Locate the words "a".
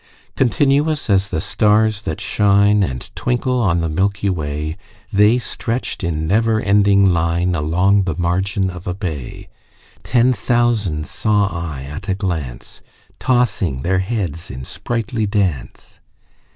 8.87-8.95, 12.09-12.15